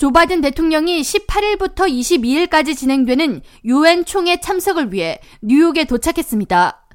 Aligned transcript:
조 0.00 0.10
바이든 0.10 0.40
대통령이 0.40 1.02
18일부터 1.02 1.80
22일까지 1.80 2.74
진행되는 2.74 3.42
유엔 3.66 4.06
총회 4.06 4.40
참석을 4.40 4.94
위해 4.94 5.20
뉴욕에 5.42 5.84
도착했습니다. 5.84 6.86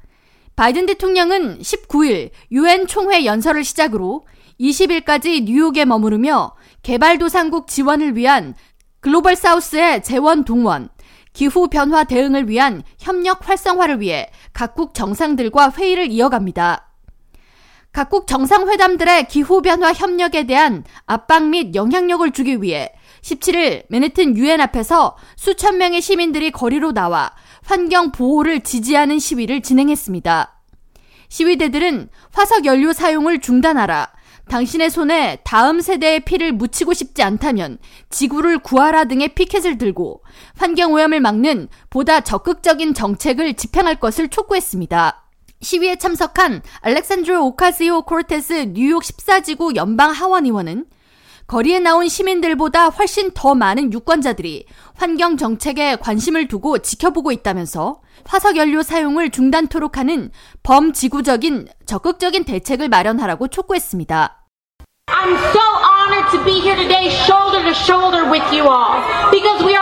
바이든 0.56 0.86
대통령은 0.86 1.60
19일 1.60 2.30
유엔 2.50 2.88
총회 2.88 3.24
연설을 3.24 3.62
시작으로 3.62 4.26
20일까지 4.58 5.44
뉴욕에 5.44 5.84
머무르며 5.84 6.56
개발도상국 6.82 7.68
지원을 7.68 8.16
위한 8.16 8.56
글로벌 8.98 9.36
사우스의 9.36 10.02
재원 10.02 10.44
동원, 10.44 10.88
기후 11.32 11.68
변화 11.68 12.02
대응을 12.02 12.48
위한 12.48 12.82
협력 12.98 13.48
활성화를 13.48 14.00
위해 14.00 14.32
각국 14.52 14.94
정상들과 14.94 15.70
회의를 15.70 16.10
이어갑니다. 16.10 16.85
각국 17.96 18.26
정상회담들의 18.26 19.26
기후변화 19.26 19.94
협력에 19.94 20.44
대한 20.44 20.84
압박 21.06 21.48
및 21.48 21.74
영향력을 21.74 22.30
주기 22.32 22.60
위해 22.60 22.92
17일 23.22 23.86
맨해튼 23.88 24.36
유엔 24.36 24.60
앞에서 24.60 25.16
수천 25.36 25.78
명의 25.78 26.02
시민들이 26.02 26.50
거리로 26.50 26.92
나와 26.92 27.32
환경 27.64 28.12
보호를 28.12 28.60
지지하는 28.60 29.18
시위를 29.18 29.62
진행했습니다. 29.62 30.60
시위대들은 31.30 32.10
화석 32.34 32.66
연료 32.66 32.92
사용을 32.92 33.40
중단하라, 33.40 34.12
당신의 34.50 34.90
손에 34.90 35.38
다음 35.42 35.80
세대의 35.80 36.20
피를 36.20 36.52
묻히고 36.52 36.92
싶지 36.92 37.22
않다면 37.22 37.78
지구를 38.10 38.58
구하라 38.58 39.06
등의 39.06 39.28
피켓을 39.28 39.78
들고 39.78 40.22
환경오염을 40.58 41.20
막는 41.20 41.68
보다 41.88 42.20
적극적인 42.20 42.92
정책을 42.92 43.54
집행할 43.54 43.98
것을 43.98 44.28
촉구했습니다. 44.28 45.25
시위에 45.66 45.96
참석한 45.96 46.62
알렉산드로 46.80 47.44
오카시오 47.44 48.02
코르테스 48.02 48.72
뉴욕 48.72 49.02
14지구 49.02 49.74
연방 49.74 50.12
하원 50.12 50.44
의원은 50.44 50.86
거리에 51.48 51.80
나온 51.80 52.08
시민들보다 52.08 52.88
훨씬 52.88 53.32
더 53.32 53.56
많은 53.56 53.92
유권자들이 53.92 54.66
환경 54.94 55.36
정책에 55.36 55.96
관심을 55.96 56.46
두고 56.46 56.78
지켜보고 56.78 57.32
있다면서 57.32 58.00
화석 58.26 58.56
연료 58.56 58.82
사용을 58.82 59.30
중단토록 59.30 59.98
하는 59.98 60.30
범지구적인 60.62 61.66
적극적인 61.84 62.44
대책을 62.44 62.88
마련하라고 62.88 63.48
촉구했습니다. 63.48 64.46
I'm 65.08 65.36
so 65.54 65.62
honored 65.86 66.30
to 66.32 66.44
be 66.44 66.58
here 66.60 66.74
today 66.74 67.06
shoulder 67.10 67.62
to 67.62 67.70
shoulder 67.70 68.28
with 68.28 68.42
you 68.52 68.66
all 68.66 68.98
because 69.30 69.64
we 69.64 69.75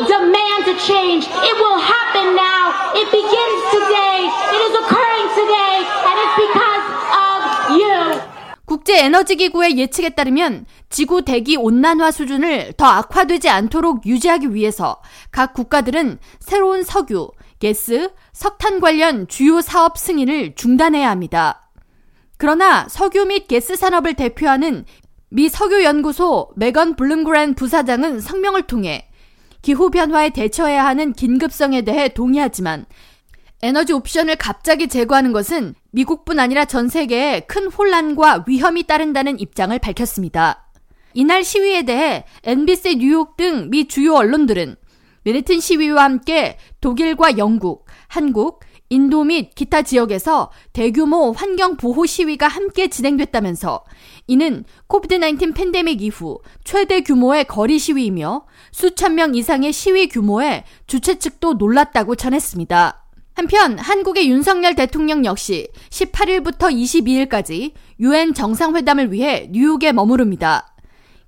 we 0.00 0.06
demand 0.06 0.64
to 0.64 0.74
change. 0.78 1.26
It 1.26 1.56
will 1.60 1.78
happen 1.78 2.34
now. 2.34 2.92
It 2.94 3.08
begins 3.10 3.60
today. 3.70 4.18
It 4.54 4.60
is 4.68 4.74
occurring 4.80 5.28
today 5.36 5.76
and 6.08 6.16
it's 6.24 6.36
because 6.40 6.86
of 7.12 7.38
you. 7.76 8.20
국제에너지기구의 8.66 9.78
예측에 9.78 10.10
따르면 10.10 10.64
지구 10.88 11.22
대기 11.22 11.56
온난화 11.56 12.12
수준을 12.12 12.74
더 12.76 12.86
악화되지 12.86 13.48
않도록 13.48 14.06
유지하기 14.06 14.54
위해서 14.54 15.02
각 15.32 15.54
국가들은 15.54 16.18
새로운 16.38 16.82
석유, 16.82 17.30
가스, 17.60 18.10
석탄 18.32 18.80
관련 18.80 19.26
주요 19.26 19.60
사업 19.60 19.98
승인을 19.98 20.54
중단해야 20.54 21.10
합니다. 21.10 21.68
그러나 22.38 22.88
석유 22.88 23.26
및 23.26 23.48
가스 23.48 23.76
산업을 23.76 24.14
대표하는 24.14 24.84
미 25.30 25.48
석유연구소 25.48 26.50
메건 26.56 26.94
블룸그랜 26.94 27.54
부사장은 27.54 28.20
성명을 28.20 28.62
통해 28.62 29.09
기후변화에 29.62 30.30
대처해야 30.30 30.84
하는 30.84 31.12
긴급성에 31.12 31.82
대해 31.82 32.08
동의하지만 32.08 32.86
에너지 33.62 33.92
옵션을 33.92 34.36
갑자기 34.36 34.88
제거하는 34.88 35.32
것은 35.32 35.74
미국뿐 35.90 36.38
아니라 36.40 36.64
전 36.64 36.88
세계에 36.88 37.40
큰 37.40 37.66
혼란과 37.66 38.44
위험이 38.46 38.84
따른다는 38.84 39.38
입장을 39.38 39.78
밝혔습니다. 39.78 40.70
이날 41.12 41.44
시위에 41.44 41.82
대해 41.82 42.24
NBC 42.44 42.96
뉴욕 42.96 43.36
등 43.36 43.68
미 43.68 43.86
주요 43.88 44.14
언론들은 44.14 44.76
메리튼 45.24 45.60
시위와 45.60 46.04
함께 46.04 46.56
독일과 46.80 47.36
영국, 47.36 47.84
한국, 48.08 48.60
인도 48.92 49.22
및 49.22 49.54
기타 49.54 49.82
지역에서 49.82 50.50
대규모 50.72 51.30
환경 51.30 51.76
보호 51.76 52.06
시위가 52.06 52.48
함께 52.48 52.88
진행됐다면서 52.88 53.84
이는 54.26 54.64
코비드-19 54.88 55.54
팬데믹 55.54 56.02
이후 56.02 56.40
최대 56.64 57.00
규모의 57.02 57.44
거리 57.44 57.78
시위이며 57.78 58.46
수천 58.72 59.14
명 59.14 59.36
이상의 59.36 59.72
시위 59.72 60.08
규모에 60.08 60.64
주최 60.88 61.20
측도 61.20 61.54
놀랐다고 61.54 62.16
전했습니다. 62.16 63.06
한편 63.34 63.78
한국의 63.78 64.28
윤석열 64.28 64.74
대통령 64.74 65.24
역시 65.24 65.68
18일부터 65.90 66.72
22일까지 66.72 67.72
유엔 68.00 68.34
정상회담을 68.34 69.12
위해 69.12 69.48
뉴욕에 69.52 69.92
머무릅니다. 69.92 70.74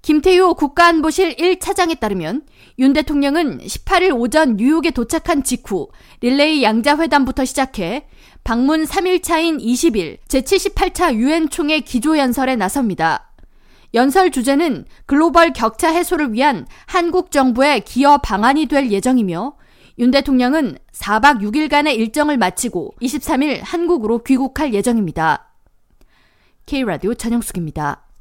김태효 0.03 0.55
국가안보실 0.55 1.37
1차장에 1.37 2.01
따르면 2.01 2.43
윤 2.81 2.93
대통령은 2.93 3.59
18일 3.59 4.19
오전 4.19 4.57
뉴욕에 4.57 4.91
도착한 4.91 5.45
직후 5.45 5.91
릴레이 6.21 6.65
양자회담부터 6.65 7.45
시작해 7.45 8.09
방문 8.43 8.83
3일차인 8.83 9.61
20일 9.61 10.19
제78차 10.27 11.15
유엔 11.15 11.49
총회 11.49 11.79
기조연설에 11.79 12.57
나섭니다. 12.57 13.33
연설 13.95 14.33
주제는 14.33 14.87
글로벌 15.07 15.53
격차 15.53 15.91
해소를 15.93 16.33
위한 16.33 16.67
한국 16.87 17.31
정부의 17.31 17.83
기여 17.83 18.19
방안이 18.19 18.67
될 18.67 18.91
예정이며 18.91 19.55
윤 19.99 20.11
대통령은 20.11 20.79
4박 20.93 21.43
6일간의 21.43 21.95
일정을 21.95 22.39
마치고 22.39 22.97
23일 23.01 23.61
한국으로 23.63 24.25
귀국할 24.25 24.75
예정입니다. 24.75 25.53
K라디오 26.67 27.15
전영숙입니다. 27.15 28.12